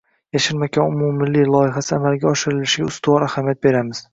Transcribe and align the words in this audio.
“Yashil 0.35 0.57
makon” 0.61 0.87
umummilliy 0.95 1.45
loyihasi 1.55 1.93
amalga 1.99 2.31
oshirilishiga 2.33 2.91
ustuvor 2.93 3.29
ahamiyat 3.29 3.63
beramiz. 3.69 4.07